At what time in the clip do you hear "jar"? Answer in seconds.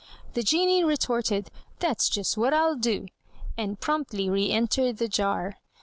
5.07-5.57